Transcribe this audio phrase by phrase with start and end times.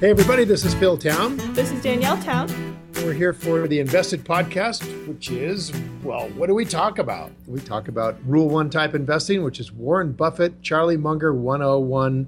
[0.00, 1.36] Hey, everybody, this is Phil Town.
[1.52, 2.48] This is Danielle Town.
[3.04, 7.30] We're here for the Invested podcast, which is, well, what do we talk about?
[7.46, 12.26] We talk about Rule One type investing, which is Warren Buffett, Charlie Munger 101,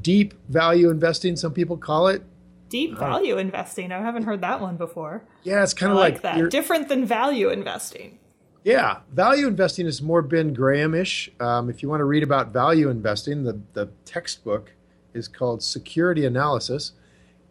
[0.00, 2.22] deep value investing, some people call it.
[2.70, 3.92] Deep value investing.
[3.92, 5.22] I haven't heard that one before.
[5.42, 6.50] Yeah, it's kind of like, like, that.
[6.50, 8.18] Different than value investing.
[8.64, 11.30] Yeah, value investing is more Ben Graham-ish.
[11.40, 14.72] Um, if you want to read about value investing, the, the textbook
[15.14, 16.92] is called Security Analysis,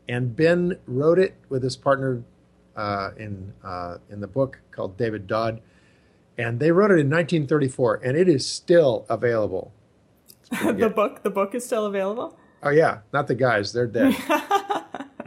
[0.08, 2.24] and Ben wrote it with his partner
[2.76, 5.62] uh, in uh, in the book called David Dodd,
[6.38, 9.74] and they wrote it in 1934, and it is still available.
[10.64, 11.22] the book.
[11.24, 12.38] The book is still available.
[12.64, 14.16] Oh yeah, not the guys; they're dead.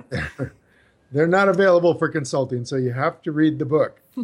[0.09, 0.55] they're,
[1.13, 4.01] they're not available for consulting, so you have to read the book.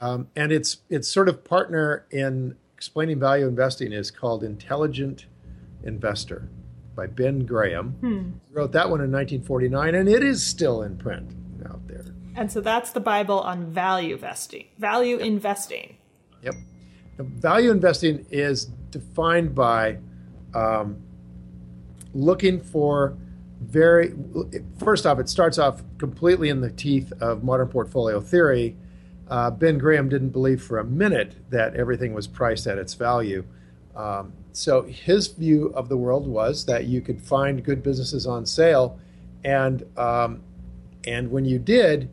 [0.00, 5.26] Um, and its its sort of partner in explaining value investing is called Intelligent
[5.82, 6.48] Investor
[6.98, 7.94] by Ben Graham.
[8.48, 11.30] He wrote that one in 1949, and it is still in print
[11.70, 12.04] out there.
[12.34, 14.66] And so that's the Bible on value vesting.
[14.78, 15.96] Value investing.
[16.42, 16.54] Yep.
[17.16, 19.98] The value investing is defined by
[20.54, 21.00] um,
[22.14, 23.16] looking for
[23.60, 24.12] very,
[24.78, 28.76] first off, it starts off completely in the teeth of modern portfolio theory.
[29.28, 33.44] Uh, ben Graham didn't believe for a minute that everything was priced at its value.
[33.98, 38.46] Um, so his view of the world was that you could find good businesses on
[38.46, 38.98] sale,
[39.44, 40.40] and um,
[41.04, 42.08] and when you did,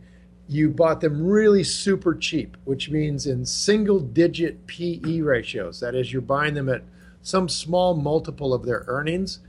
[0.47, 5.79] you bought them really super cheap, which means in single digit PE ratios.
[5.79, 6.83] That is, you're buying them at
[7.21, 9.39] some small multiple of their earnings.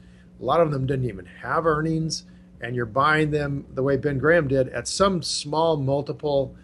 [0.40, 2.24] A lot of them didn't even have earnings,
[2.60, 6.54] and you're buying them the way Ben Graham did at some small multiple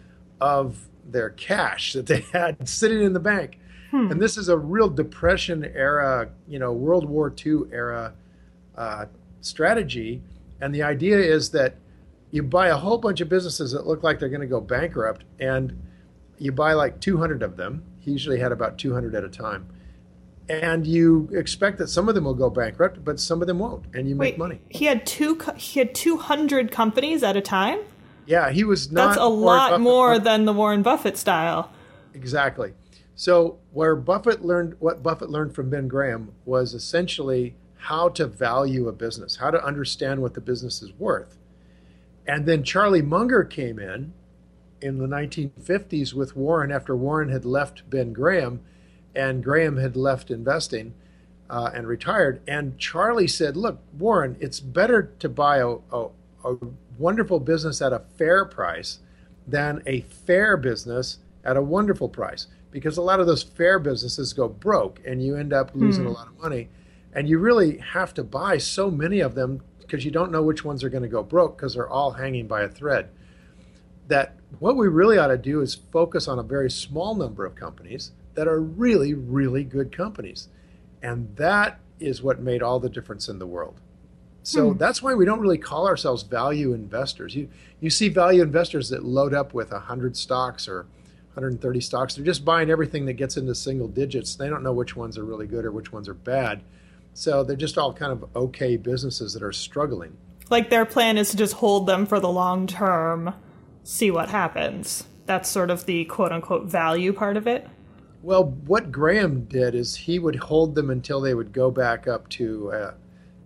[0.41, 3.59] of their cash that they had sitting in the bank.
[3.93, 8.15] And this is a real Depression era, you know, World War II era
[8.77, 9.07] uh,
[9.43, 10.23] strategy.
[10.61, 11.77] And the idea is that
[12.31, 15.25] you buy a whole bunch of businesses that look like they're going to go bankrupt,
[15.39, 15.81] and
[16.39, 17.85] you buy like 200 of them.
[18.01, 19.69] He usually had about 200 at a time.
[20.49, 23.85] And you expect that some of them will go bankrupt, but some of them won't,
[23.95, 24.61] and you make Wait, money.
[24.69, 25.39] he had two.
[25.57, 27.79] He had two hundred companies at a time.
[28.27, 29.07] Yeah, he was not.
[29.07, 31.71] That's a lot more than the Warren Buffett style.
[32.13, 32.73] Exactly.
[33.15, 38.89] So where Buffett learned what Buffett learned from Ben Graham was essentially how to value
[38.89, 41.37] a business, how to understand what the business is worth.
[42.27, 44.13] And then Charlie Munger came in
[44.81, 48.61] in the 1950s with Warren after Warren had left Ben Graham
[49.15, 50.95] and Graham had left investing
[51.51, 52.41] uh, and retired.
[52.47, 56.09] And Charlie said, Look, Warren, it's better to buy a, a,
[56.45, 56.57] a
[56.99, 59.01] wonderful business at a fair price
[59.47, 64.33] than a fair business at a wonderful price because a lot of those fair businesses
[64.33, 66.15] go broke and you end up losing a hmm.
[66.15, 66.69] lot of money.
[67.15, 70.65] And you really have to buy so many of them because you don't know which
[70.65, 73.11] ones are going to go broke because they're all hanging by a thread.
[74.09, 77.55] That what we really ought to do is focus on a very small number of
[77.55, 80.49] companies that are really, really good companies.
[81.03, 83.81] And that is what made all the difference in the world.
[84.43, 84.79] So hmm.
[84.79, 87.35] that's why we don't really call ourselves value investors.
[87.35, 87.51] You
[87.81, 90.87] you see value investors that load up with 100 stocks or
[91.35, 92.15] 130 stocks.
[92.15, 94.35] They're just buying everything that gets into single digits.
[94.35, 96.63] They don't know which ones are really good or which ones are bad.
[97.15, 100.17] So they're just all kind of okay businesses that are struggling.
[100.51, 103.35] Like their plan is to just hold them for the long term,
[103.83, 105.05] see what happens.
[105.25, 107.67] That's sort of the quote unquote value part of it.
[108.23, 112.29] Well, what Graham did is he would hold them until they would go back up
[112.31, 112.95] to a,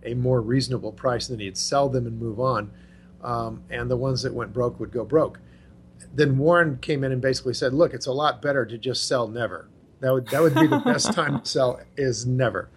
[0.03, 2.71] a more reasonable price, and then he'd sell them and move on.
[3.23, 5.41] Um, and the ones that went broke would go broke.
[6.13, 9.29] Then Warren came in and basically said, "Look, it's a lot better to just sell
[9.29, 9.69] never.
[10.01, 12.69] That would that would be the best time to sell is never."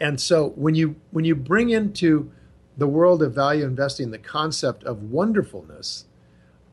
[0.00, 2.30] And so when you when you bring into
[2.76, 6.04] the world of value investing the concept of wonderfulness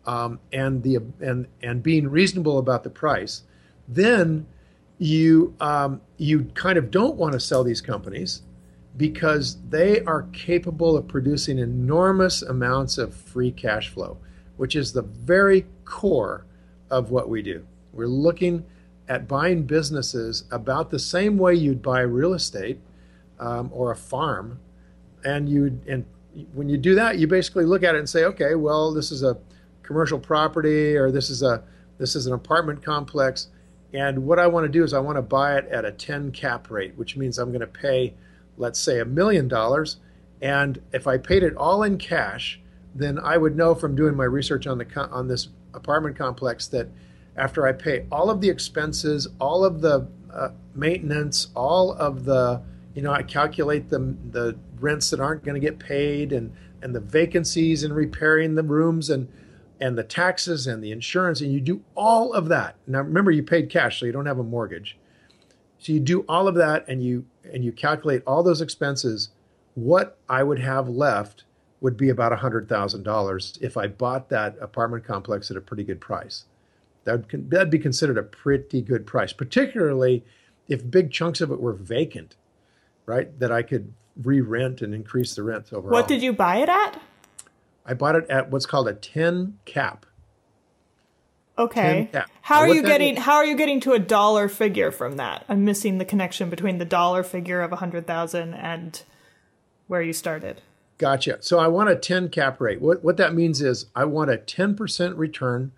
[0.06, 3.44] um, and the and and being reasonable about the price,
[3.88, 4.46] then
[4.98, 8.42] you um, you kind of don't want to sell these companies
[8.96, 14.18] because they are capable of producing enormous amounts of free cash flow,
[14.58, 16.46] which is the very core
[16.90, 17.66] of what we do.
[17.92, 18.66] We're looking
[19.10, 22.80] at buying businesses about the same way you'd buy real estate
[23.40, 24.60] um, or a farm,
[25.26, 26.06] and you and
[26.54, 29.24] when you do that, you basically look at it and say, okay, well, this is
[29.24, 29.38] a
[29.84, 31.64] commercial property or this is a
[31.98, 33.48] this is an apartment complex,
[33.94, 36.32] and what I want to do is I want to buy it at a 10
[36.32, 38.16] cap rate, which means I'm going to pay,
[38.58, 39.98] let's say, a million dollars,
[40.42, 42.60] and if I paid it all in cash,
[42.96, 46.88] then I would know from doing my research on the on this apartment complex that
[47.36, 52.62] after I pay all of the expenses, all of the uh, maintenance, all of the
[52.94, 56.94] you know, I calculate the the rents that aren't going to get paid and and
[56.94, 59.28] the vacancies and repairing the rooms and
[59.80, 62.76] and the taxes and the insurance and you do all of that.
[62.86, 64.98] Now remember you paid cash so you don't have a mortgage.
[65.80, 69.30] So you do all of that and you and you calculate all those expenses
[69.76, 71.46] what I would have left
[71.84, 76.46] would be about $100,000 if I bought that apartment complex at a pretty good price.
[77.04, 80.24] That'd, that'd be considered a pretty good price, particularly
[80.70, 82.38] if big chunks of it were vacant,
[83.06, 83.38] right?
[83.38, 83.94] That I could
[84.24, 85.92] re rent and increase the rents overall.
[85.92, 87.02] What did you buy it at?
[87.86, 90.06] I bought it at what's called a 10 cap.
[91.58, 91.82] Okay.
[91.82, 92.32] 10 cap.
[92.44, 95.18] How Now, are you getting is- how are you getting to a dollar figure from
[95.18, 95.44] that?
[95.50, 99.04] I'm missing the connection between the dollar figure of 100,000 and
[99.88, 100.62] where you started.
[100.98, 101.38] Gotcha.
[101.42, 102.82] So I want a 10 cap rate.
[102.82, 105.72] What what that means is I want a 10% return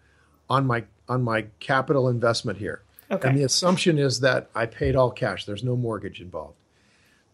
[0.49, 2.81] on my on my capital investment here.
[3.09, 3.27] Okay.
[3.29, 5.45] And the assumption is that I paid all cash.
[5.45, 6.55] There's no mortgage involved.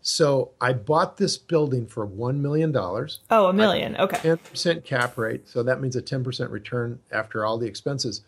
[0.02, 3.96] So I bought this building for $1 million, Oh, Oh, a million.
[3.98, 4.18] Okay.
[4.18, 5.48] 10% cap rate.
[5.48, 8.22] So that means a 10% return after all the expenses.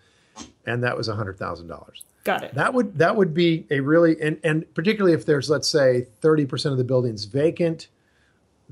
[0.67, 1.89] And that was a $100,000.
[2.23, 2.53] Got it.
[2.53, 6.71] That would that would be a really and and particularly if there's let's say 30%
[6.71, 7.89] of the building's vacant,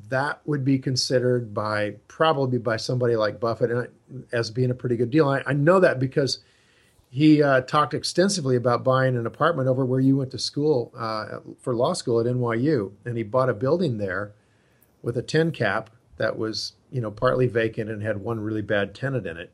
[0.10, 4.76] that would be considered by probably by somebody like Buffett and I- as being a
[4.76, 5.28] pretty good deal.
[5.28, 6.40] I, I know that because
[7.10, 11.40] he uh, talked extensively about buying an apartment over where you went to school uh,
[11.60, 14.32] for law school at NYU, and he bought a building there
[15.02, 18.96] with a 10 cap that was you know partly vacant and had one really bad
[18.96, 19.52] tenant in it,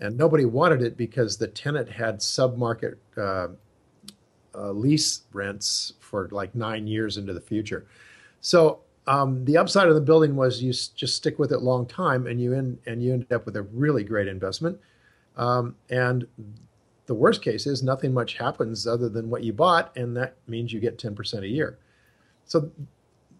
[0.00, 3.48] and nobody wanted it because the tenant had submarket uh,
[4.54, 7.86] uh, lease rents for like nine years into the future.
[8.40, 11.86] So um, the upside of the building was you s- just stick with it long
[11.86, 14.78] time, and you end and you end up with a really great investment.
[15.36, 16.26] Um, and
[17.06, 20.72] the worst case is nothing much happens other than what you bought, and that means
[20.72, 21.76] you get ten percent a year.
[22.46, 22.70] So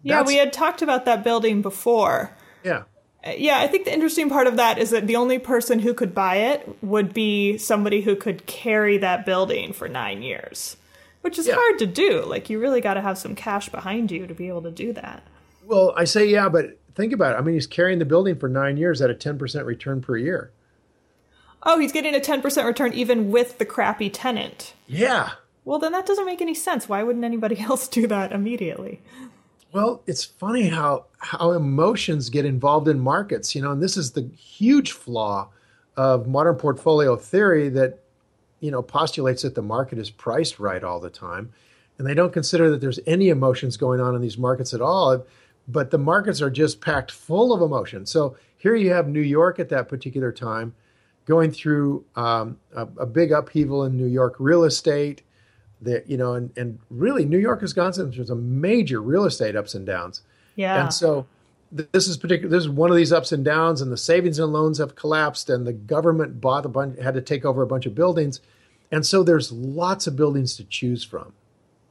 [0.03, 2.31] Yeah, we had talked about that building before.
[2.63, 2.83] yeah,
[3.25, 5.93] Uh, Yeah, I think the interesting part of that is that the only person who
[5.95, 10.77] could buy it would be somebody who could carry that building for nine years,
[11.21, 11.55] which is Yeah.
[11.55, 12.23] hard to do.
[12.23, 14.93] Like, you really got to have some cash behind you to be able to do
[14.93, 15.23] that.
[15.65, 17.37] Well, I say yeah, but think about it.
[17.37, 20.17] I mean, he's carrying the building for nine years at a ten percent return per
[20.17, 20.51] year.
[21.65, 24.73] Oh, he's getting a 10% return even with the crappy tenant.
[24.87, 25.31] Yeah.
[25.63, 26.87] Well, then that doesn't make any sense.
[26.87, 29.01] Why wouldn't anybody else do that immediately?
[29.71, 34.11] Well, it's funny how how emotions get involved in markets, you know, and this is
[34.11, 35.49] the huge flaw
[35.97, 37.99] of modern portfolio theory that
[38.61, 41.51] you know postulates that the market is priced right all the time,
[41.97, 45.25] and they don't consider that there's any emotions going on in these markets at all.
[45.67, 48.05] But the markets are just packed full of emotion.
[48.05, 50.75] So here you have New York at that particular time
[51.25, 55.23] going through um, a, a big upheaval in New York real estate
[55.81, 59.55] that you know, and, and really New York has gone through some major real estate
[59.55, 60.21] ups and downs.
[60.55, 60.83] Yeah.
[60.83, 61.25] And so
[61.75, 62.49] th- this is particular.
[62.49, 65.49] This is one of these ups and downs, and the savings and loans have collapsed,
[65.49, 68.39] and the government bought a bunch, had to take over a bunch of buildings,
[68.91, 71.33] and so there's lots of buildings to choose from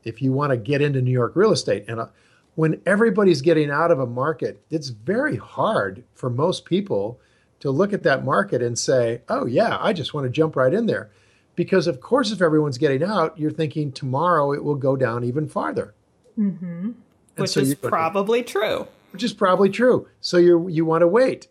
[0.05, 1.85] if you want to get into New York real estate.
[1.89, 2.07] And uh,
[2.55, 7.21] when everybody's getting out of a market, it's very hard for most people
[7.61, 10.73] to look at that market and say, "Oh yeah, I just want to jump right
[10.73, 11.11] in there."
[11.57, 15.49] Because of course, if everyone's getting out, you're thinking tomorrow it will go down even
[15.49, 15.95] farther.
[16.39, 16.65] Mm-hmm.
[16.67, 16.97] And
[17.37, 18.87] which so is probably true.
[19.13, 20.09] which is probably true.
[20.21, 21.49] So you you want to wait.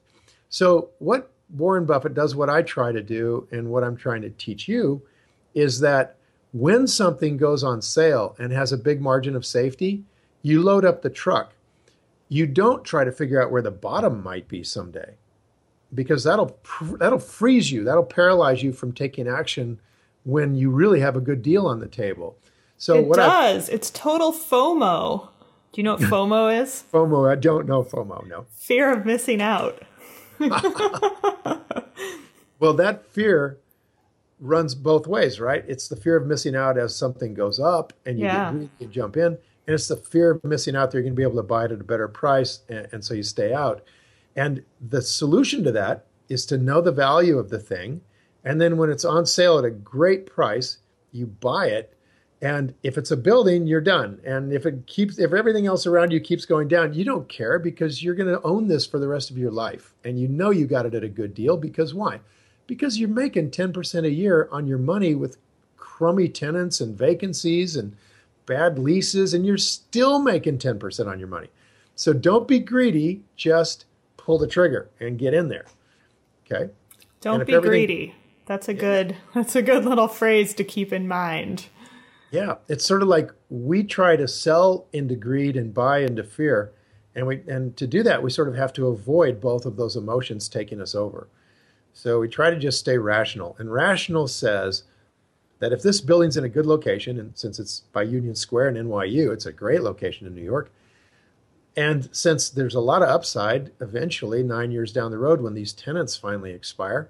[0.50, 4.30] So what Warren Buffett does, what I try to do, and what I'm trying to
[4.30, 5.02] teach you,
[5.54, 6.18] is that
[6.52, 10.04] when something goes on sale and has a big margin of safety,
[10.44, 11.54] you load up the truck.
[12.30, 15.16] You don't try to figure out where the bottom might be someday,
[15.94, 16.58] because that'll
[17.00, 17.84] that'll freeze you.
[17.84, 19.80] That'll paralyze you from taking action
[20.24, 22.38] when you really have a good deal on the table.
[22.78, 23.70] So it what I does.
[23.70, 25.30] It's total FOMO.
[25.72, 26.84] Do you know what FOMO is?
[26.94, 28.46] FOMO, I don't know FOMO, no.
[28.52, 29.82] Fear of missing out.
[32.60, 33.58] Well, that fear
[34.40, 35.66] runs both ways, right?
[35.68, 38.54] It's the fear of missing out as something goes up and you Yeah.
[38.54, 39.38] get and jump in.
[39.68, 41.72] And it's the fear of missing out you're going to be able to buy it
[41.72, 42.60] at a better price.
[42.70, 43.84] And, and so you stay out.
[44.36, 48.02] And the solution to that is to know the value of the thing.
[48.44, 50.80] And then when it's on sale at a great price,
[51.12, 51.96] you buy it.
[52.42, 54.20] And if it's a building, you're done.
[54.26, 57.58] And if it keeps, if everything else around you keeps going down, you don't care
[57.58, 59.94] because you're going to own this for the rest of your life.
[60.04, 62.20] And you know you got it at a good deal because why?
[62.68, 65.38] Because you're making 10% a year on your money with
[65.78, 67.96] crummy tenants and vacancies and
[68.46, 71.50] bad leases, and you're still making 10% on your money.
[71.96, 73.86] So don't be greedy, just
[74.18, 75.66] pull the trigger and get in there.
[76.46, 76.72] Okay?
[77.22, 78.16] Don't be greedy.
[78.46, 81.68] That's a good that's a good little phrase to keep in mind.
[82.32, 86.74] Yeah, it's sort of like we try to sell into greed and buy into fear.
[87.16, 89.96] And we and to do that, we sort of have to avoid both of those
[89.96, 91.28] emotions taking us over.
[91.94, 93.56] So we try to just stay rational.
[93.60, 94.84] And rational says
[95.60, 98.90] that if this building's in a good location, and since it's by Union Square and
[98.90, 100.72] NYU, it's a great location in New York.
[101.76, 105.74] And since there's a lot of upside eventually, nine years down the road when these
[105.74, 107.10] tenants finally expire,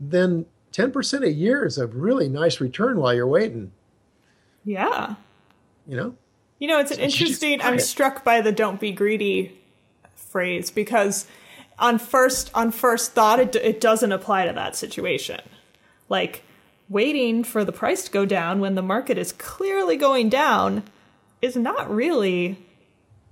[0.00, 3.72] then 10% a year is a really nice return while you're waiting.
[4.64, 5.14] Yeah.
[5.86, 6.14] You know?
[6.58, 7.60] You know, it's an interesting.
[7.62, 9.58] I'm struck by the "don't be greedy"
[10.14, 11.26] phrase because
[11.78, 15.40] on first on first thought, it it doesn't apply to that situation.
[16.08, 16.42] Like
[16.88, 20.82] waiting for the price to go down when the market is clearly going down
[21.42, 22.58] is not really.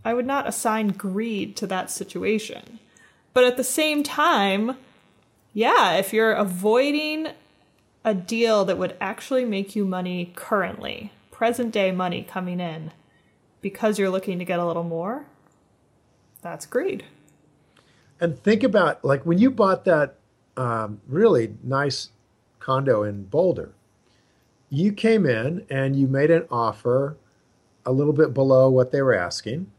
[0.05, 2.79] I would not assign greed to that situation,
[3.33, 4.77] but at the same time,
[5.55, 7.29] yeah, if you're avoiding
[8.05, 12.93] a deal that would actually make you money currently, present day money coming in
[13.63, 15.25] because you're looking to get a little more,
[16.43, 17.05] that's greed.
[18.21, 20.17] And think about like when you bought that
[20.57, 22.11] um, really nice
[22.65, 23.73] condo in Boulder,
[24.71, 27.17] you came in and you made an offer
[27.85, 29.71] a little bit below what they were asking.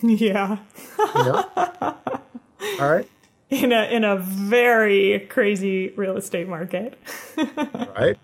[0.00, 0.58] Yeah.
[0.96, 1.44] You know?
[2.78, 3.08] All right.
[3.50, 6.96] In a in a very crazy real estate market.
[7.96, 8.16] right.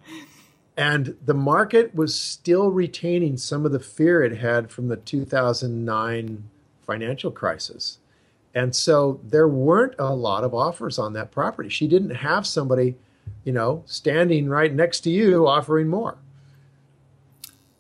[0.77, 6.45] And the market was still retaining some of the fear it had from the 2009
[6.83, 7.99] financial crisis.
[8.55, 11.69] And so there weren't a lot of offers on that property.
[11.69, 12.95] She didn't have somebody,
[13.45, 16.17] you know, standing right next to you offering more.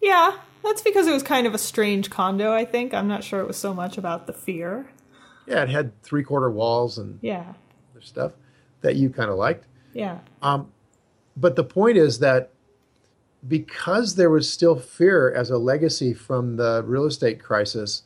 [0.00, 2.92] Yeah, that's because it was kind of a strange condo, I think.
[2.92, 4.86] I'm not sure it was so much about the fear.
[5.46, 7.54] Yeah, it had three quarter walls and yeah,
[8.00, 8.32] stuff
[8.82, 9.66] that you kind of liked.
[9.92, 10.18] Yeah.
[10.42, 10.70] Um,
[11.36, 12.50] but the point is that
[13.46, 18.02] because there was still fear as a legacy from the real estate crisis,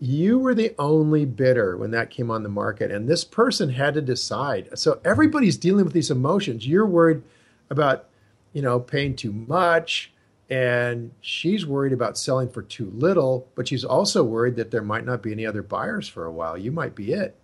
[0.00, 2.90] you were the only bidder when that came on the market.
[2.90, 4.68] And this person had to decide.
[4.78, 6.66] So everybody's dealing with these emotions.
[6.66, 7.22] You're worried
[7.70, 8.06] about,
[8.52, 10.12] you know, paying too much.
[10.50, 15.06] And she's worried about selling for too little, but she's also worried that there might
[15.06, 16.58] not be any other buyers for a while.
[16.58, 17.34] You might be it.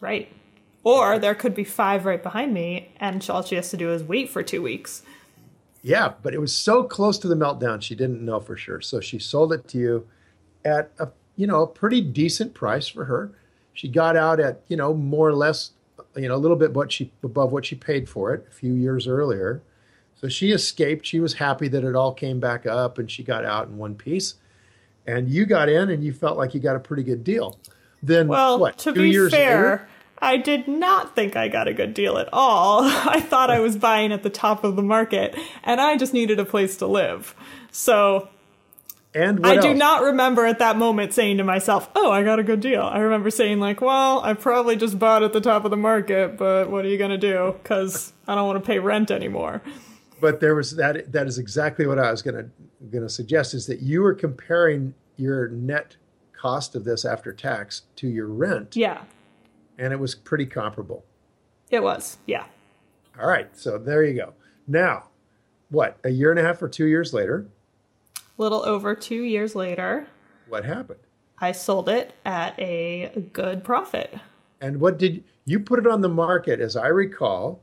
[0.00, 0.32] Right.
[0.82, 4.02] Or there could be five right behind me, and all she has to do is
[4.04, 5.02] wait for two weeks.
[5.82, 8.80] Yeah, but it was so close to the meltdown, she didn't know for sure.
[8.80, 10.08] So she sold it to you
[10.64, 13.30] at a you know a pretty decent price for her.
[13.72, 15.70] She got out at you know more or less
[16.16, 18.72] you know a little bit what she above what she paid for it a few
[18.72, 19.62] years earlier.
[20.20, 21.06] So she escaped.
[21.06, 23.94] She was happy that it all came back up, and she got out in one
[23.94, 24.34] piece.
[25.06, 27.58] And you got in, and you felt like you got a pretty good deal.
[28.02, 28.78] Then well, what?
[28.78, 29.88] To two be years fair, later,
[30.18, 32.82] I did not think I got a good deal at all.
[32.84, 36.38] I thought I was buying at the top of the market and I just needed
[36.38, 37.34] a place to live.
[37.70, 38.28] So
[39.16, 42.38] and I what do not remember at that moment saying to myself, "Oh, I got
[42.38, 45.64] a good deal." I remember saying like, "Well, I probably just bought at the top
[45.64, 48.66] of the market, but what are you going to do cuz I don't want to
[48.66, 49.62] pay rent anymore."
[50.20, 52.48] but there was that that is exactly what I was going to
[52.90, 55.96] going to suggest is that you were comparing your net
[56.32, 59.00] cost of this after tax to your rent Yeah.
[59.78, 61.04] and it was pretty comparable.
[61.70, 62.18] It was.
[62.26, 62.44] Yeah.
[63.20, 64.34] All right, so there you go.
[64.68, 65.08] Now,
[65.70, 67.46] what, a year and a half or 2 years later,
[68.38, 70.06] little over 2 years later,
[70.48, 71.00] what happened?
[71.38, 74.14] I sold it at a good profit.
[74.60, 77.60] And what did you put it on the market as I recall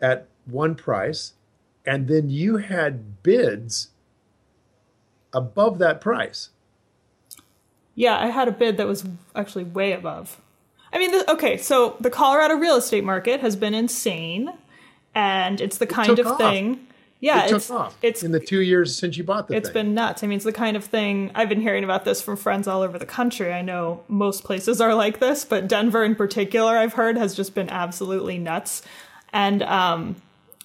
[0.00, 1.34] at one price
[1.86, 3.88] and then you had bids
[5.32, 6.50] above that price.
[7.94, 10.40] Yeah, I had a bid that was actually way above.
[10.92, 14.52] I mean, the, okay, so the Colorado real estate market has been insane,
[15.14, 16.38] and it's the kind took of off.
[16.38, 16.86] thing.
[17.20, 19.68] Yeah, it it's took off it's in the 2 years since you bought the it's
[19.68, 19.74] thing.
[19.74, 20.24] been nuts.
[20.24, 22.80] I mean, it's the kind of thing I've been hearing about this from friends all
[22.82, 23.52] over the country.
[23.52, 27.54] I know most places are like this, but Denver in particular, I've heard, has just
[27.54, 28.82] been absolutely nuts.
[29.32, 30.16] And um,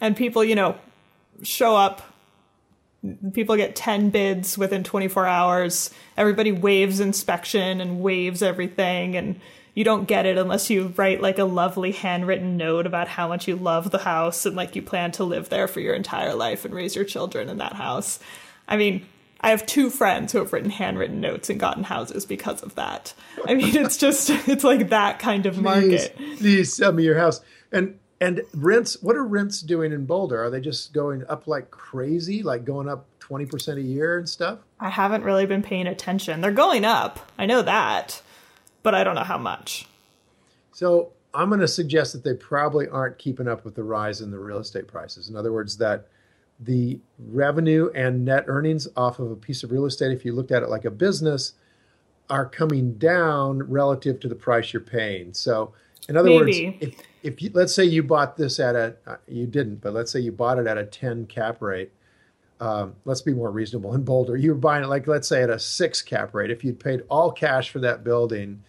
[0.01, 0.75] and people, you know,
[1.43, 2.01] show up.
[3.33, 5.91] People get ten bids within 24 hours.
[6.17, 9.39] Everybody waives inspection and waives everything, and
[9.75, 13.47] you don't get it unless you write like a lovely handwritten note about how much
[13.47, 16.65] you love the house and like you plan to live there for your entire life
[16.65, 18.19] and raise your children in that house.
[18.67, 19.05] I mean,
[19.41, 23.13] I have two friends who have written handwritten notes and gotten houses because of that.
[23.47, 26.15] I mean, it's just it's like that kind of market.
[26.15, 27.41] Please, please sell me your house.
[27.71, 30.41] And and rents, what are rents doing in Boulder?
[30.41, 34.59] Are they just going up like crazy, like going up 20% a year and stuff?
[34.79, 36.39] I haven't really been paying attention.
[36.39, 37.31] They're going up.
[37.37, 38.21] I know that,
[38.85, 39.87] but I don't know how much.
[40.71, 44.29] So I'm going to suggest that they probably aren't keeping up with the rise in
[44.29, 45.27] the real estate prices.
[45.27, 46.07] In other words, that
[46.59, 50.51] the revenue and net earnings off of a piece of real estate, if you looked
[50.51, 51.53] at it like a business,
[52.29, 55.33] are coming down relative to the price you're paying.
[55.33, 55.73] So,
[56.07, 56.67] in other Maybe.
[56.67, 59.93] words, if, if you, let's say you bought this at a, uh, you didn't, but
[59.93, 61.91] let's say you bought it at a 10 cap rate.
[62.59, 64.37] Um, let's be more reasonable in Boulder.
[64.37, 66.51] You were buying it like, let's say at a six cap rate.
[66.51, 68.61] If you'd paid all cash for that building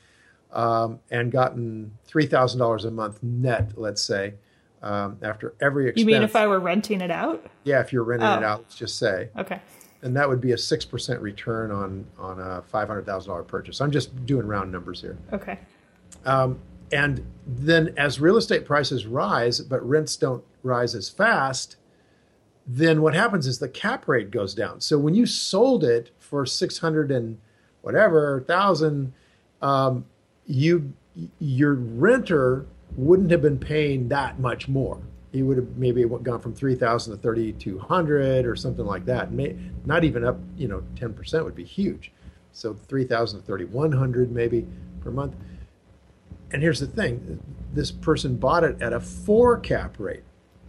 [0.61, 4.35] um, and gotten $3,000 a month net, let's say,
[4.83, 6.01] um, after every expense.
[6.01, 7.45] You mean if I were renting it out?
[7.65, 8.39] Yeah, if you're renting Oh.
[8.39, 9.61] it out, let's just say Okay.
[10.03, 13.43] and that would be a six percent return on on a five hundred thousand dollar
[13.43, 13.81] purchase.
[13.81, 15.19] I'm just doing round numbers here.
[15.33, 15.59] Okay.
[16.25, 16.59] Um,
[16.93, 21.77] and then as real estate prices rise, but rents don't rise as fast,
[22.67, 24.81] then what happens is the cap rate goes down.
[24.81, 27.39] So when you sold it for six hundred and
[27.83, 29.13] whatever thousand,
[29.61, 30.05] um,
[30.47, 30.93] you
[31.39, 35.01] your renter wouldn't have been paying that much more.
[35.33, 39.05] He would have maybe gone from three thousand to thirty two hundred or something like
[39.07, 39.33] that.
[39.33, 42.13] May, not even up, you know, ten percent would be huge.
[42.53, 44.67] So three thousand to thirty one hundred maybe
[45.01, 45.35] per month.
[46.53, 47.41] And here's the thing:
[47.75, 50.23] this person bought it at a four cap rate.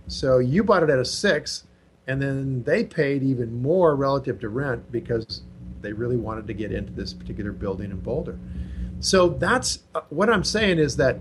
[0.08, 1.66] So you bought it at a six,
[2.08, 5.44] and then they paid even more relative to rent because
[5.82, 8.38] they really wanted to get into this particular building in Boulder.
[9.00, 11.20] So that's uh, what I'm saying is that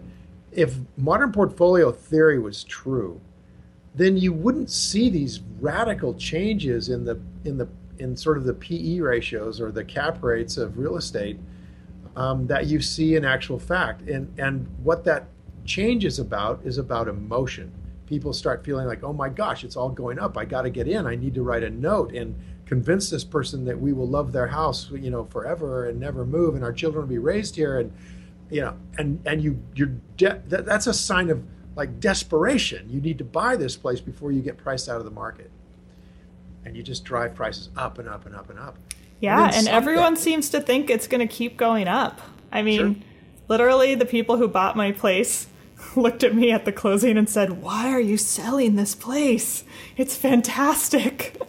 [0.52, 3.20] if modern portfolio theory was true,
[3.94, 7.68] then you wouldn't see these radical changes in the in the
[7.98, 11.38] in sort of the PE ratios or the cap rates of real estate
[12.14, 14.08] um, that you see in actual fact.
[14.08, 15.28] And and what that
[15.64, 17.72] change is about is about emotion.
[18.06, 20.38] People start feeling like, oh my gosh, it's all going up.
[20.38, 21.06] I got to get in.
[21.06, 22.34] I need to write a note and
[22.66, 26.54] convince this person that we will love their house, you know, forever and never move,
[26.56, 27.78] and our children will be raised here.
[27.80, 27.92] And
[28.50, 31.42] you know, and and you you're de- that, that's a sign of
[31.76, 32.88] like desperation.
[32.90, 35.50] You need to buy this place before you get priced out of the market,
[36.64, 38.78] and you just drive prices up and up and up and up.
[39.20, 42.20] Yeah, and someday- everyone seems to think it's going to keep going up.
[42.52, 42.94] I mean, Sure.
[43.48, 45.46] literally, the people who bought my place
[45.96, 49.64] looked at me at the closing and said, Why are you selling this place?
[49.96, 51.40] It's fantastic.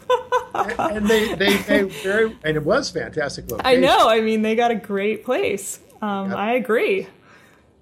[0.53, 4.09] and they, they, they very and it was fantastic I know.
[4.09, 5.79] I mean, they got a great place.
[6.01, 6.37] Um, Yep.
[6.37, 7.07] I agree.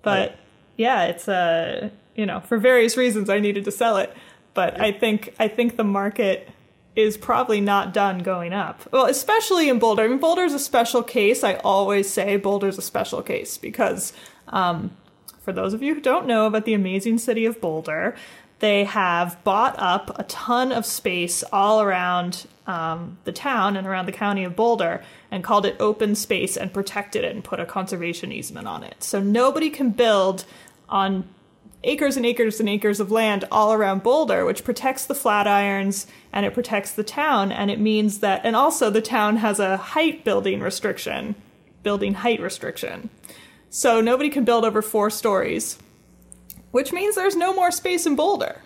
[0.01, 0.37] But Right.
[0.77, 4.15] yeah, it's uh, you know, for various reasons I needed to sell it.
[4.53, 6.49] But I think I think the market
[6.95, 8.83] is probably not done going up.
[8.91, 10.03] Well, especially in Boulder.
[10.03, 11.43] I mean, Boulder's a special case.
[11.43, 14.13] I always say Boulder's a special case because
[14.47, 14.91] um,
[15.45, 18.15] for those of you who don't know about the amazing city of Boulder,
[18.59, 24.07] they have bought up a ton of space all around um, the town and around
[24.07, 27.65] the county of Boulder and called it open space and protected it and put a
[27.65, 29.03] conservation easement on it.
[29.03, 30.45] So nobody can build
[30.89, 31.27] on
[31.83, 36.45] acres and acres and acres of land all around Boulder, which protects the Flatirons and
[36.45, 37.51] it protects the town.
[37.51, 41.35] And it means that, and also the town has a height building restriction,
[41.83, 43.11] building height restriction.
[43.75, 45.77] So nobody can build over four stories,
[46.71, 48.61] which means there's no more space in Boulder.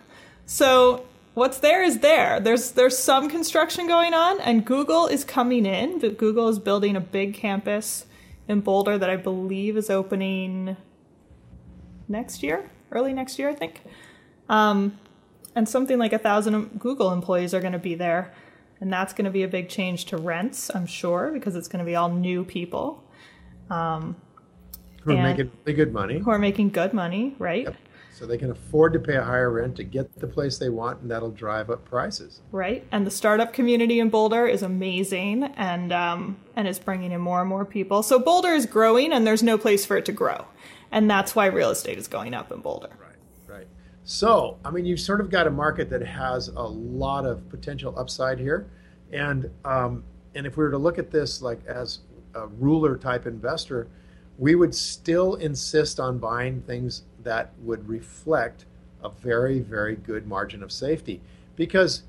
[0.46, 2.40] So what's there is there.
[2.40, 5.98] There's there's some construction going on, and Google is coming in.
[5.98, 8.06] But Google is building a big campus
[8.48, 10.78] in Boulder that I believe is opening
[12.08, 13.82] next year, early next year, I think.
[14.48, 15.00] Um,
[15.56, 18.32] and something like a thousand Google employees are going to be there,
[18.80, 21.84] and that's going to be a big change to rents, I'm sure, because it's going
[21.84, 23.04] to be all new people
[25.18, 27.64] who are making really good money, who are making good money, right?
[27.66, 27.76] Yep.
[28.14, 31.02] so they can afford to pay a higher rent to get the place they want,
[31.02, 32.42] and that'll drive up prices.
[32.52, 32.86] right?
[32.92, 37.40] And the startup community in Boulder is amazing, and um, and is bringing in more
[37.42, 38.04] and more people.
[38.04, 40.46] So Boulder is growing, and there's no place for it to grow,
[40.92, 42.90] and that's why real estate is going up in Boulder.
[43.00, 43.68] Right, right.
[44.04, 47.98] So, I mean, you've sort of got a market that has a lot of potential
[47.98, 48.70] upside here,
[49.14, 50.04] and um,
[50.36, 52.00] and if we were to look at this like as
[52.36, 53.88] a Rule One type investor,
[54.40, 58.66] we would still insist on buying things that would reflect
[59.04, 61.22] a very, very good margin of safety,
[61.56, 62.04] because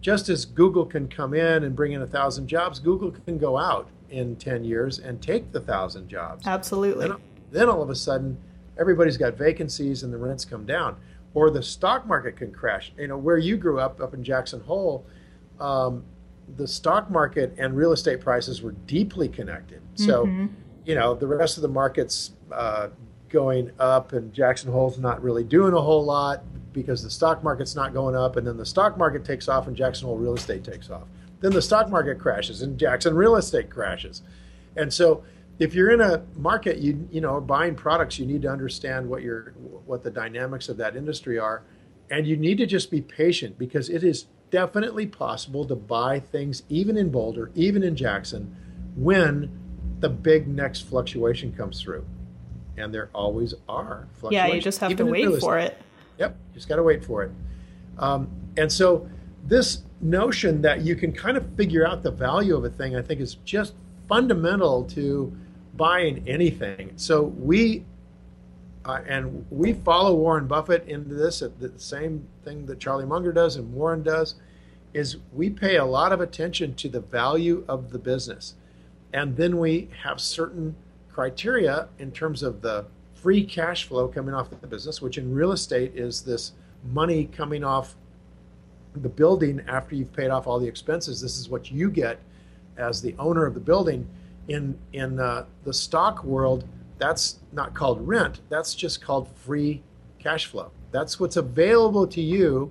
[0.00, 3.58] just as Google can come in and bring in a thousand jobs, Google can go
[3.58, 6.46] out in ten years and take the thousand jobs.
[6.46, 7.08] Absolutely.
[7.08, 7.16] then,
[7.50, 8.38] then all of a sudden
[8.78, 10.96] everybody's got vacancies and the rents come down.
[11.34, 12.92] Or the stock market can crash.
[12.96, 15.04] You know where you grew up up in jackson hole
[15.60, 16.04] um,
[16.56, 19.80] the stock market and real estate prices were deeply connected.
[19.94, 20.24] So
[20.86, 22.88] you know the rest of the market's uh,
[23.28, 27.74] going up and jackson hole's not really doing a whole lot because the stock market's
[27.74, 30.62] not going up and then the stock market takes off and jackson hole real estate
[30.62, 31.08] takes off.
[31.40, 34.22] Then the stock market crashes and jackson real estate crashes.
[34.76, 35.24] And so
[35.58, 39.22] if you're in a market, you you know, buying products, you need to understand what
[39.22, 39.54] your
[39.86, 41.62] what the dynamics of that industry are,
[42.10, 46.62] and you need to just be patient because it is definitely possible to buy things
[46.68, 48.54] even in Boulder, even in Jackson,
[48.96, 49.50] when
[50.00, 52.04] the big next fluctuation comes through.
[52.76, 54.48] And there always are fluctuations.
[54.48, 55.78] Yeah, you just have to wait for it.
[56.18, 57.30] Yep, just got to wait for it.
[57.98, 59.08] Um, and so,
[59.44, 63.02] this notion that you can kind of figure out the value of a thing, I
[63.02, 63.74] think, is just
[64.08, 65.34] fundamental to
[65.76, 66.92] buying anything.
[66.96, 67.84] So, we
[68.86, 71.40] uh, and we follow Warren Buffett into this.
[71.40, 74.36] The same thing that Charlie Munger does and Warren does
[74.94, 78.54] is we pay a lot of attention to the value of the business.
[79.16, 80.76] And then we have certain
[81.10, 85.52] criteria in terms of the free cash flow coming off the business, which in real
[85.52, 86.52] estate is this
[86.92, 87.94] money coming off
[88.94, 91.18] the building after you've paid off all the expenses.
[91.18, 92.20] This is what you get
[92.76, 94.06] as the owner of the building.
[94.48, 98.42] In in uh, the stock world, that's not called rent.
[98.50, 99.82] That's just called free
[100.18, 100.70] cash flow.
[100.90, 102.70] That's what's available to you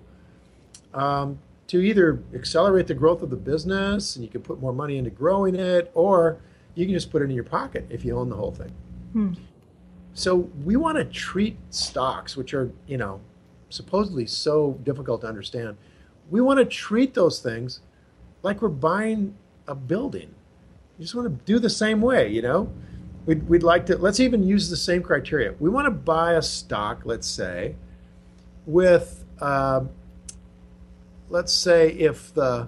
[0.94, 4.98] um, to either accelerate the growth of the business and you can put more money
[4.98, 6.38] into growing it, or
[6.76, 8.72] you can just put it in your pocket if you own the whole thing.
[9.14, 9.34] Hmm.
[10.14, 13.20] So we want to treat stocks, which are, you know,
[13.70, 15.78] supposedly so difficult to understand.
[16.30, 17.82] We want to treat those things
[18.44, 19.36] like we're buying
[19.68, 20.34] a building.
[20.98, 22.72] You just want to do the same way, you know?
[23.26, 25.56] We'd, we'd like to, let's even use the same criteria.
[25.60, 27.76] We want to buy a stock, let's say,
[28.66, 29.82] with, uh,
[31.30, 32.68] let's say if the,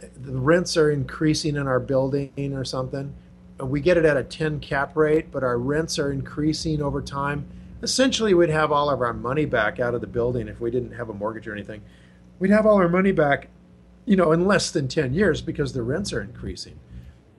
[0.00, 3.14] the rents are increasing in our building or something,
[3.60, 7.02] uh, we get it at a 10 cap rate, but our rents are increasing over
[7.02, 7.46] time.
[7.82, 10.92] Essentially, we'd have all of our money back out of the building if we didn't
[10.92, 11.82] have a mortgage or anything.
[12.38, 13.48] We'd have all our money back,
[14.04, 16.78] you know, in less than 10 years because the rents are increasing.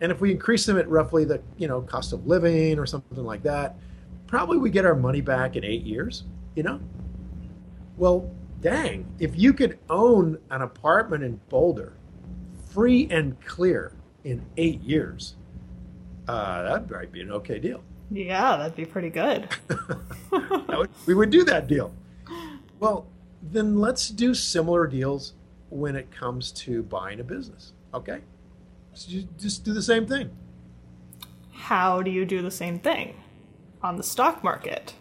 [0.01, 3.23] And if we increase them at roughly the you know cost of living or something
[3.23, 3.77] like that,
[4.25, 6.23] probably we get our money back in eight years.
[6.55, 6.79] You know,
[7.97, 8.29] well,
[8.61, 11.93] dang, if you could own an apartment in Boulder,
[12.69, 13.93] free and clear
[14.23, 15.35] in eight years,
[16.27, 17.83] uh, that might be an okay deal.
[18.11, 19.49] Yeah, that'd be pretty good.
[20.31, 21.93] would, we would do that deal.
[22.79, 23.07] Well,
[23.41, 25.33] then let's do similar deals
[25.69, 27.73] when it comes to buying a business.
[27.93, 28.19] Okay?
[28.93, 30.29] So just do the same thing.
[31.51, 33.15] How do you do the same thing
[33.81, 34.93] on the stock market?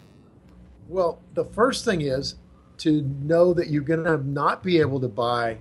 [0.87, 2.35] Well, the first thing is
[2.81, 5.57] to know that you're going to not be able to buy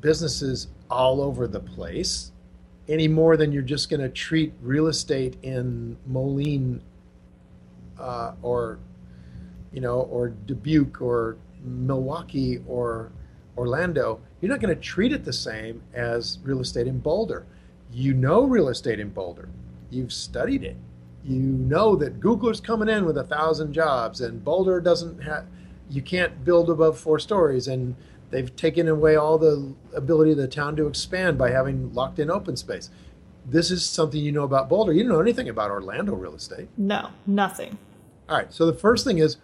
[0.00, 2.32] businesses all over the place
[2.88, 6.82] any more than you're just going to treat real estate in Moline
[7.98, 8.78] uh, or
[9.72, 13.12] you know or Dubuque or Milwaukee or
[13.56, 14.20] Orlando.
[14.40, 17.46] You're not going to treat it the same as real estate in Boulder
[17.92, 19.48] you know real estate in Boulder.
[19.90, 20.76] You've studied it.
[21.24, 25.46] You know that Googler's coming in with a thousand jobs, and Boulder doesn't have.
[25.90, 27.94] You can't build above four stories, and
[28.30, 32.30] they've taken away all the ability of the town to expand by having locked in
[32.30, 32.90] open space.
[33.44, 34.92] This is something you know about Boulder.
[34.92, 36.68] You don't know anything about Orlando real estate.
[36.76, 37.76] No, nothing.
[38.28, 38.52] All right.
[38.52, 39.36] So the first thing is,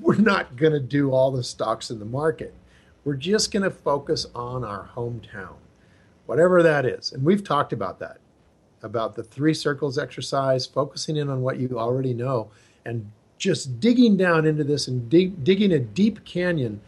[0.00, 2.52] we're not going to do all the stocks in the market.
[3.04, 5.54] We're just going to focus on our hometown
[6.26, 7.12] whatever that is.
[7.12, 8.18] And we've talked about that,
[8.82, 12.50] about the three circles exercise, focusing in on what you already know,
[12.84, 16.80] and just digging down into this and dig, digging a deep canyon,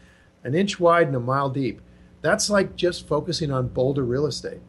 [0.44, 1.80] an inch wide and a mile deep.
[2.20, 4.60] That's like just focusing on Boulder real estate.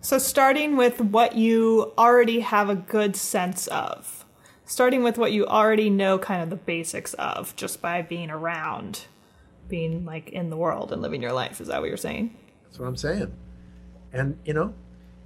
[0.00, 4.24] So, starting with what you already have a good sense of,
[4.64, 9.06] starting with what you already know kind of the basics of just by being around,
[9.68, 11.60] being like in the world and living your life.
[11.60, 12.36] Is that what you're saying?
[12.64, 13.32] That's what I'm saying.
[14.12, 14.74] And you know,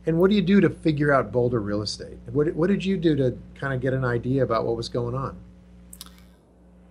[0.06, 2.18] and what do you do to figure out Boulder real estate?
[2.33, 5.14] What what did you do to kind of get an idea about what was going
[5.14, 5.38] on?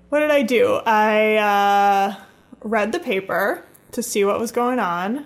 [0.09, 0.81] What did I do?
[0.85, 2.15] I uh,
[2.61, 5.25] read the paper to see what was going on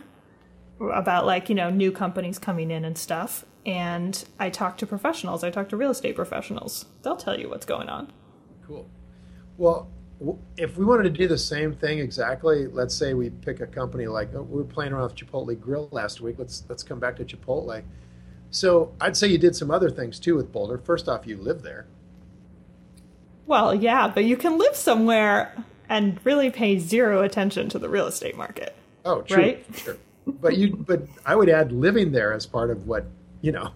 [0.80, 5.43] about like you know new companies coming in and stuff and i talked to professionals
[5.43, 8.12] i talked to real estate professionals they'll tell you what's going on
[8.65, 8.89] cool
[9.58, 9.88] well
[10.58, 14.08] if we wanted to do the same thing exactly, let's say we pick a company
[14.08, 16.36] like oh, we were playing around with Chipotle Grill last week.
[16.38, 17.84] Let's let's come back to Chipotle.
[18.52, 20.78] So I'd say you did some other things too with Boulder.
[20.78, 21.88] First off, you live there.
[23.46, 25.54] Well, yeah, but you can live somewhere
[25.90, 28.76] and really pay zero attention to the real estate market.
[29.06, 29.66] Oh, true, right?
[29.76, 29.98] Sure.
[30.26, 33.06] But you, but I would add living there as part of what
[33.42, 33.72] you know.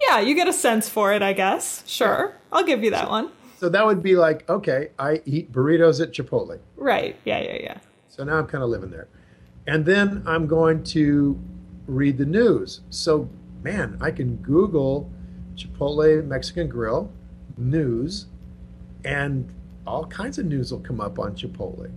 [0.00, 1.82] Yeah, you get a sense for it, I guess.
[1.86, 2.38] Sure, yeah.
[2.52, 3.30] I'll give you that so, one.
[3.58, 6.58] So that would be like, okay, I eat burritos at Chipotle.
[6.76, 7.16] Right.
[7.24, 7.78] Yeah, yeah, yeah.
[8.08, 9.08] So now I'm kind of living there.
[9.66, 11.38] And then I'm going to
[11.86, 12.80] read the news.
[12.90, 13.28] So,
[13.62, 15.10] man, I can Google
[15.56, 17.10] Chipotle Mexican Grill
[17.56, 18.26] news,
[19.06, 19.48] and
[19.86, 21.90] all kinds of news will come up on Chipotle.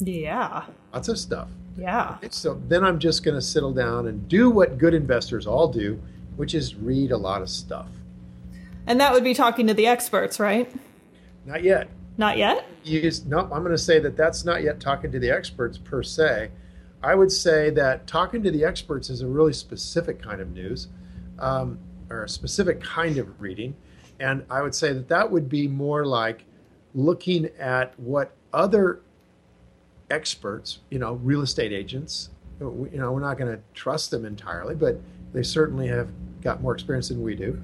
[0.00, 0.64] Yeah.
[0.92, 1.48] Lots of stuff.
[1.76, 2.16] Yeah.
[2.30, 6.00] So then I'm just going to settle down and do what good investors all do,
[6.36, 7.88] which is read a lot of stuff.
[8.86, 10.72] And that would be talking to the experts, right?
[11.44, 11.88] Not yet.
[12.16, 12.66] Not yet?
[12.82, 16.02] Use, nope, I'm going to say that that's not yet talking to the experts per
[16.02, 16.50] se.
[17.02, 20.88] I would say that talking to the experts is a really specific kind of news
[21.38, 23.76] um, or a specific kind of reading.
[24.20, 26.44] And I would say that that would be more like
[26.94, 29.00] looking at what other
[30.10, 34.74] experts, you know, real estate agents, you know, we're not going to trust them entirely,
[34.74, 34.98] but
[35.32, 36.08] they certainly have
[36.40, 37.60] got more experience than we do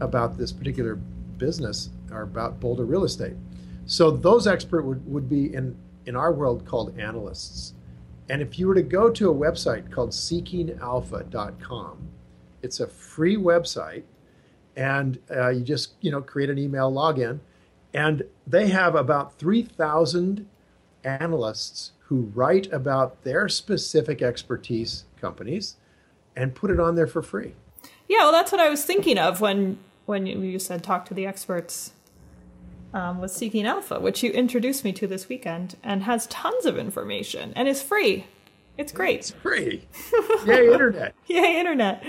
[0.00, 0.94] about this particular
[1.38, 3.34] business or about Boulder real estate.
[3.86, 7.74] So those experts would, would be in, in our world called analysts.
[8.28, 11.98] And if you were to go to a website called seekingalpha.com,
[12.62, 14.02] it's a free website
[14.76, 17.40] and uh, you just, you know, create an email login
[17.96, 20.46] and they have about 3,000
[21.02, 25.76] analysts who write about their specific expertise companies
[26.36, 27.54] and put it on there for free.
[28.06, 31.26] Yeah, well, that's what I was thinking of when when you said talk to the
[31.26, 31.92] experts.
[32.94, 36.78] Um, was Seeking Alpha, which you introduced me to this weekend, and has tons of
[36.78, 38.26] information and is free.
[38.78, 39.18] It's great.
[39.18, 39.86] It's free.
[40.46, 41.14] Yay, internet.
[41.26, 42.04] Yay, internet.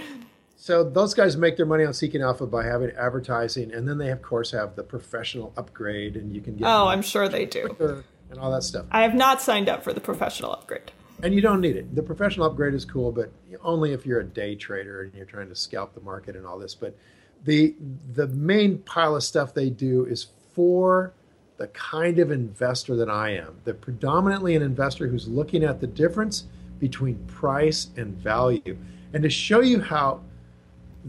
[0.60, 4.10] So those guys make their money on Seeking Alpha by having advertising, and then they
[4.10, 6.68] of course have the professional upgrade, and you can get.
[6.68, 8.86] Oh, I'm sure they do and all that stuff.
[8.92, 10.92] I have not signed up for the professional upgrade.
[11.24, 11.96] And you don't need it.
[11.96, 13.32] The professional upgrade is cool, but
[13.64, 16.60] only if you're a day trader and you're trying to scalp the market and all
[16.60, 16.76] this.
[16.76, 16.96] But
[17.44, 17.76] the
[18.14, 21.14] the main pile of stuff they do is for
[21.58, 23.56] the kind of investor that I am.
[23.64, 26.46] They're predominantly an investor who's looking at the difference
[26.80, 28.78] between price and value.
[29.14, 30.22] And to show you how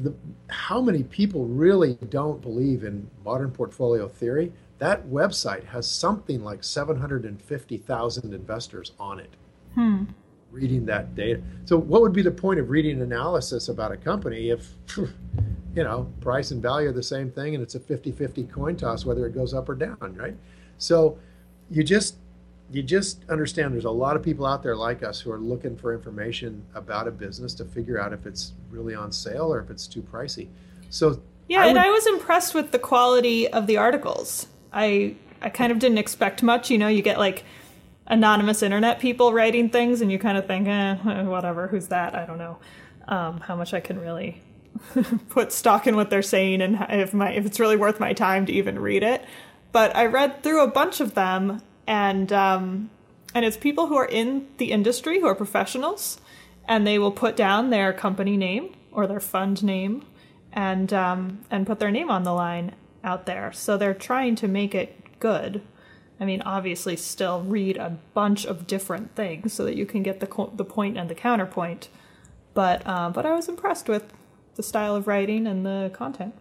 [0.02, 0.14] the,
[0.48, 6.62] how many people really don't believe in modern portfolio theory, that website has something like
[6.62, 9.30] 750,000 investors on it
[9.74, 10.04] hmm.
[10.52, 11.42] reading that data.
[11.64, 16.10] So, what would be the point of reading analysis about a company if, you know,
[16.20, 19.26] price and value are the same thing and it's a 50 50 coin toss whether
[19.26, 20.36] it goes up or down, right?
[20.78, 21.18] So,
[21.70, 22.16] you just
[22.70, 25.76] you just understand there's a lot of people out there like us who are looking
[25.76, 29.70] for information about a business to figure out if it's really on sale or if
[29.70, 30.48] it's too pricey.
[30.90, 34.46] So yeah, I would, and I was impressed with the quality of the articles.
[34.72, 36.70] I I kind of didn't expect much.
[36.70, 37.44] You know, you get like
[38.06, 41.68] anonymous internet people writing things, and you kind of think, eh, whatever.
[41.68, 42.14] Who's that?
[42.14, 42.58] I don't know
[43.06, 44.42] um, how much I can really
[45.30, 48.44] put stock in what they're saying, and if my if it's really worth my time
[48.46, 49.24] to even read it.
[49.72, 52.90] But I read through a bunch of them, and um,
[53.34, 56.20] and it's people who are in the industry who are professionals,
[56.68, 60.04] and they will put down their company name or their fund name,
[60.52, 63.50] and um, and put their name on the line out there.
[63.52, 65.62] So they're trying to make it good.
[66.20, 70.20] I mean, obviously, still read a bunch of different things so that you can get
[70.20, 71.88] the co- the point and the counterpoint.
[72.52, 74.12] But uh, but I was impressed with
[74.56, 76.34] the style of writing and the content.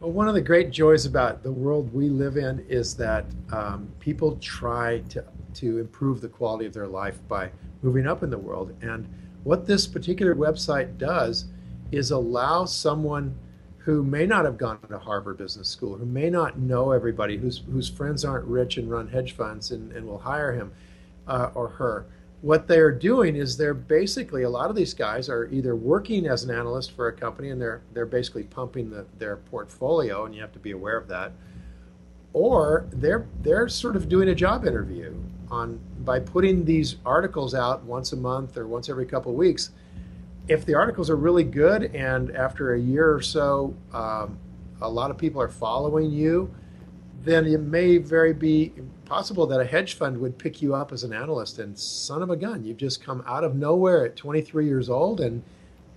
[0.00, 3.88] Well, one of the great joys about the world we live in is that um,
[3.98, 7.50] people try to to improve the quality of their life by
[7.82, 8.76] moving up in the world.
[8.80, 9.08] And
[9.42, 11.46] what this particular website does
[11.90, 13.34] is allow someone
[13.78, 17.62] who may not have gone to Harvard Business School, who may not know everybody, whose,
[17.72, 20.70] whose friends aren't rich and run hedge funds and, and will hire him
[21.26, 22.06] uh, or her.
[22.40, 26.44] What they're doing is they're basically, a lot of these guys are either working as
[26.44, 30.40] an analyst for a company and they're, they're basically pumping the, their portfolio, and you
[30.40, 31.32] have to be aware of that,
[32.32, 35.14] or they're, they're sort of doing a job interview
[35.50, 39.70] on by putting these articles out once a month or once every couple of weeks.
[40.46, 44.38] If the articles are really good and after a year or so um,
[44.80, 46.54] a lot of people are following you
[47.22, 48.72] then it may very be
[49.08, 52.30] possible that a hedge fund would pick you up as an analyst and son of
[52.30, 55.42] a gun you've just come out of nowhere at 23 years old and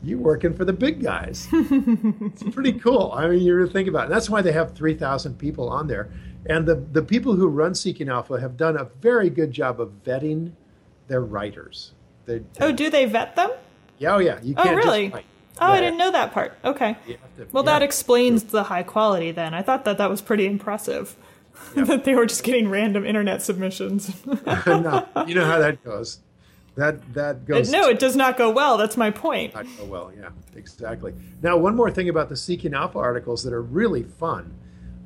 [0.03, 4.05] you're working for the big guys it's pretty cool i mean you think about it
[4.05, 6.09] and that's why they have 3000 people on there
[6.47, 9.91] and the, the people who run seeking alpha have done a very good job of
[10.03, 10.51] vetting
[11.07, 11.91] their writers
[12.25, 13.51] they, oh do they vet them
[14.01, 14.39] yeah, oh yeah.
[14.41, 15.09] You oh, can't oh really?
[15.09, 15.23] Just,
[15.61, 15.73] oh, yeah.
[15.73, 16.57] I didn't know that part.
[16.65, 16.97] Okay.
[17.37, 19.29] To, well, that explains the high quality.
[19.29, 21.15] Then I thought that that was pretty impressive.
[21.75, 21.87] Yep.
[21.87, 24.25] that they were just getting random internet submissions.
[24.65, 26.19] no, you know how that goes.
[26.75, 27.71] That that goes.
[27.71, 28.77] no, it does not go well.
[28.77, 29.53] That's my point.
[29.53, 30.11] Not go well.
[30.17, 31.13] Yeah, exactly.
[31.41, 34.57] Now, one more thing about the Seeking Alpha articles that are really fun,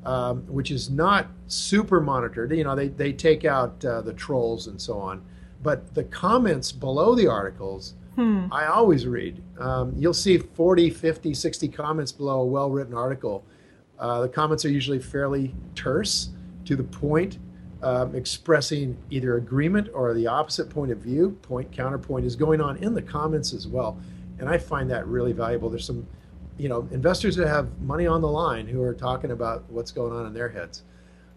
[0.06, 2.56] um, which is not super monitored.
[2.56, 5.24] You know, they they take out uh, the trolls and so on,
[5.64, 8.48] but the comments below the articles Hmm.
[8.52, 9.44] I always read.
[9.60, 13.44] Um, you'll see 40, 50, 60 comments below a well written article.
[14.00, 16.30] Uh, the comments are usually fairly terse,
[16.66, 17.38] to the point,
[17.82, 21.38] um, expressing either agreement or the opposite point of view.
[21.42, 23.98] Point, counterpoint is going on in the comments as well.
[24.40, 25.70] And I find that really valuable.
[25.70, 26.08] There's some
[26.58, 30.14] you know, investors that have money on the line who are talking about what's going
[30.14, 30.84] on in their heads.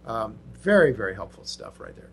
[0.06, 2.10] Um, very, very helpful stuff right there.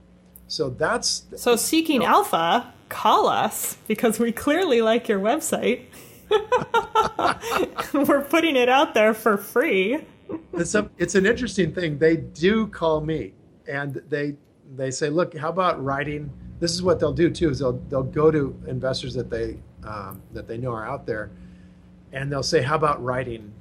[0.48, 2.74] So that's so seeking you know, alpha.
[2.90, 5.86] Call us because we clearly like your website.
[7.94, 10.04] We're putting it out there for free.
[10.54, 11.98] It's a, it's an interesting thing.
[11.98, 13.34] They do call me,
[13.68, 14.36] and they
[14.76, 17.50] they say, "Look, how about writing?" This is what they'll do too.
[17.50, 21.32] Is they'll they'll go to investors that they um, that they know are out there,
[22.14, 23.54] and they'll say, "How about writing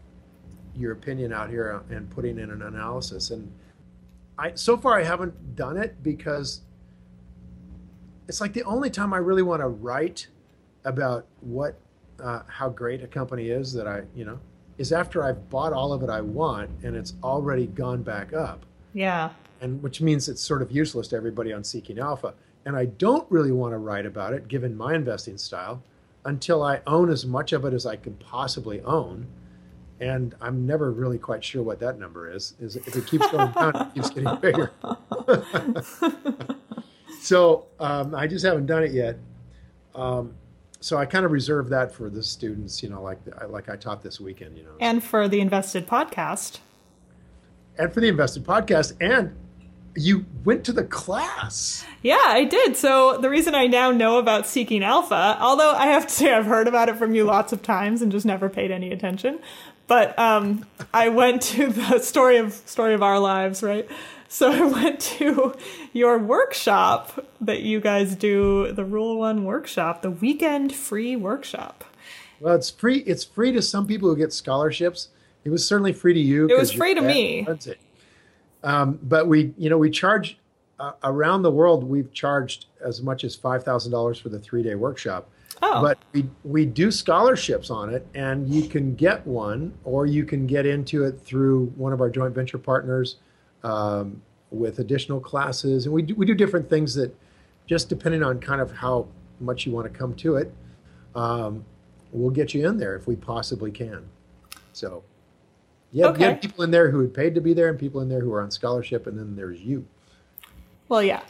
[0.76, 3.52] your opinion out here and putting in an analysis?" And
[4.38, 6.62] I so far I haven't done it because
[8.28, 10.28] it's like the only time I really want to write
[10.84, 11.76] about what
[12.22, 14.38] uh, how great a company is that I you know
[14.78, 18.64] is after I've bought all of it I want and it's already gone back up.
[18.92, 19.30] Yeah.
[19.60, 22.34] And which means it's sort of useless to everybody on Seeking Alpha.
[22.66, 25.82] And I don't really want to write about it, given my investing style,
[26.24, 29.26] until I own as much of it as I can possibly own.
[30.00, 32.54] And I'm never really quite sure what that number is.
[32.60, 34.72] Is if it keeps going down, it keeps getting bigger.
[37.20, 39.16] so um, I just haven't done it yet.
[39.94, 40.34] Um,
[40.84, 43.18] so I kind of reserve that for the students, you know, like
[43.48, 44.72] like I taught this weekend, you know.
[44.80, 46.58] And for the Invested podcast.
[47.78, 49.34] And for the Invested podcast, and
[49.96, 51.86] you went to the class.
[52.02, 52.76] Yeah, I did.
[52.76, 56.44] So the reason I now know about Seeking Alpha, although I have to say I've
[56.44, 59.38] heard about it from you lots of times and just never paid any attention,
[59.86, 63.88] but um, I went to the story of story of our lives, right?
[64.28, 65.54] So I went to
[65.92, 71.84] your workshop that you guys do, the Rule One workshop, the weekend free workshop.
[72.40, 72.98] Well, it's free.
[73.00, 75.08] It's free to some people who get scholarships.
[75.44, 76.48] It was certainly free to you.
[76.48, 77.46] It was free to me.
[78.62, 80.38] Um, but we, you know, we charge
[80.80, 81.84] uh, around the world.
[81.84, 85.30] We've charged as much as five thousand dollars for the three day workshop.
[85.62, 85.82] Oh.
[85.82, 90.46] But we we do scholarships on it, and you can get one, or you can
[90.46, 93.16] get into it through one of our joint venture partners
[93.64, 97.14] um, with additional classes, and we do, we do different things that
[97.66, 99.08] just depending on kind of how
[99.40, 100.52] much you want to come to it,
[101.14, 101.64] um,
[102.12, 104.04] we'll get you in there if we possibly can.
[104.72, 105.02] So,
[105.90, 106.20] yeah, okay.
[106.20, 108.20] you have people in there who had paid to be there, and people in there
[108.20, 109.86] who are on scholarship, and then there's you.
[110.88, 111.22] Well, yeah.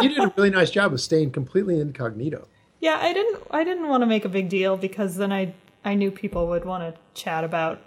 [0.00, 2.48] you did a really nice job of staying completely incognito.
[2.80, 3.42] Yeah, I didn't.
[3.50, 6.64] I didn't want to make a big deal because then I I knew people would
[6.64, 7.80] want to chat about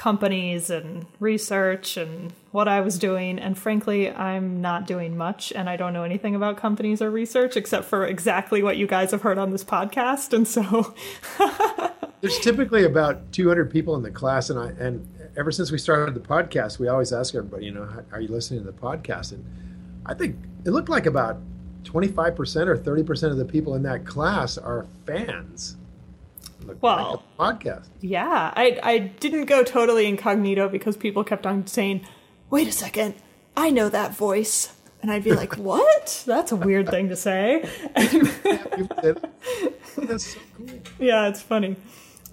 [0.00, 3.38] companies and research and what I was doing.
[3.38, 7.54] And frankly, I'm not doing much and I don't know anything about companies or research
[7.54, 10.32] except for exactly what you guys have heard on this podcast.
[10.32, 10.94] And so
[12.22, 14.48] there's typically about 200 people in the class.
[14.48, 17.86] And I, and ever since we started the podcast, we always ask everybody, you know,
[18.10, 19.32] are you listening to the podcast?
[19.32, 19.44] And
[20.06, 20.34] I think
[20.64, 21.36] it looked like about
[21.84, 25.76] 25% or 30% of the people in that class are fans
[26.80, 27.88] well, podcast.
[28.00, 32.06] Yeah, I I didn't go totally incognito because people kept on saying,
[32.50, 33.14] "Wait a second,
[33.56, 36.24] I know that voice." And I'd be like, "What?
[36.26, 37.68] That's a weird thing to say."
[39.96, 40.80] That's so cool.
[40.98, 41.76] Yeah, it's funny.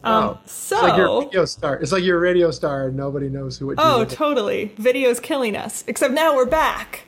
[0.04, 0.30] Wow.
[0.30, 1.76] Um, so it's like your radio star.
[1.78, 3.80] It's like your radio star, and nobody knows who it.
[3.82, 4.74] Oh, totally.
[4.78, 5.84] Video's killing us.
[5.88, 7.06] Except now we're back.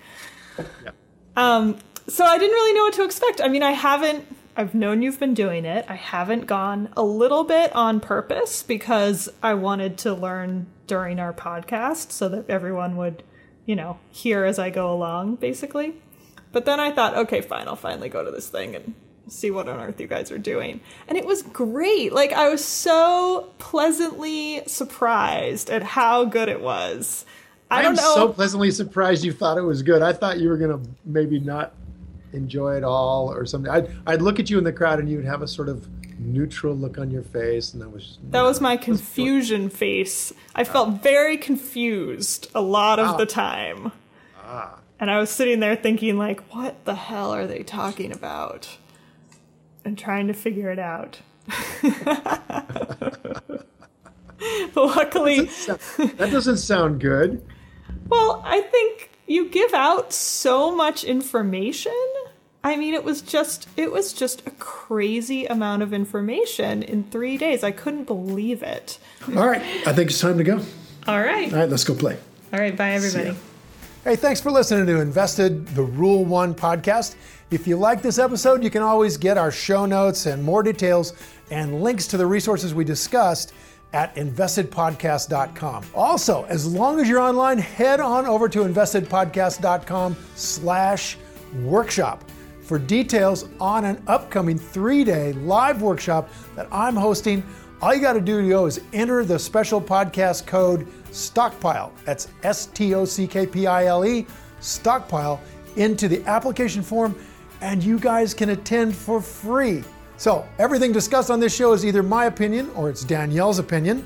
[0.57, 0.91] Yeah.
[1.35, 1.77] Um.
[2.07, 3.39] So I didn't really know what to expect.
[3.41, 4.25] I mean, I haven't
[4.59, 5.85] I've known you've been doing it.
[5.87, 11.31] I haven't gone a little bit on purpose because I wanted to learn during our
[11.31, 13.23] podcast so that everyone would,
[13.65, 15.93] you know, hear as I go along, basically.
[16.51, 18.95] But then I thought, okay, fine, I'll finally go to this thing and
[19.29, 20.81] see what on earth you guys are doing.
[21.07, 22.11] And it was great.
[22.11, 27.23] Like, I was so pleasantly surprised at how good it was.
[27.71, 30.01] I, am so pleasantly surprised you thought it was good.
[30.01, 31.73] I thought you were going to maybe not
[32.33, 33.71] enjoy it all or something.
[33.71, 35.87] I'd, I'd look at you in the crowd and you'd have a sort of
[36.19, 40.33] neutral look on your face and that was just, that was my confusion was face
[40.53, 43.17] i felt very confused a lot of ah.
[43.17, 43.91] the time
[44.37, 44.77] ah.
[44.99, 48.77] and i was sitting there thinking like what the hell are they talking about
[49.85, 51.19] and trying to figure it out
[51.81, 53.65] but
[54.75, 57.41] luckily that doesn't, sound, that doesn't sound good
[58.09, 61.93] well i think you give out so much information.
[62.63, 67.37] I mean, it was just it was just a crazy amount of information in 3
[67.37, 67.63] days.
[67.63, 68.99] I couldn't believe it.
[69.37, 70.59] All right, I think it's time to go.
[71.07, 71.53] All right.
[71.53, 72.17] All right, let's go play.
[72.51, 73.37] All right, bye everybody.
[74.03, 77.15] Hey, thanks for listening to Invested the Rule 1 podcast.
[77.51, 81.13] If you like this episode, you can always get our show notes and more details
[81.51, 83.53] and links to the resources we discussed
[83.93, 85.85] at investedpodcast.com.
[85.95, 91.17] Also, as long as you're online, head on over to investedpodcast.com slash
[91.61, 92.23] workshop
[92.61, 97.43] for details on an upcoming three-day live workshop that I'm hosting
[97.81, 101.91] All you got to do Leo, is enter the special podcast code STOCKPILE.
[102.03, 104.27] That's S T O C K P I L E,
[104.59, 105.39] STOCKPILE,
[105.77, 107.15] into the application form,
[107.61, 109.83] and you guys can attend for free.
[110.19, 114.05] So, everything discussed on this show is either my opinion or it's Danielle's opinion,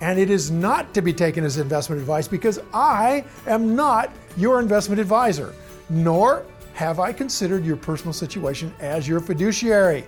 [0.00, 4.58] and it is not to be taken as investment advice because I am not your
[4.58, 5.54] investment advisor,
[5.90, 10.06] nor have I considered your personal situation as your fiduciary.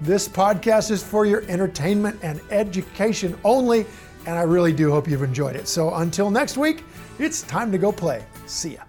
[0.00, 3.84] This podcast is for your entertainment and education only,
[4.24, 5.68] and I really do hope you've enjoyed it.
[5.68, 6.82] So until next week,
[7.18, 8.24] it's time to go play.
[8.46, 8.84] See ya.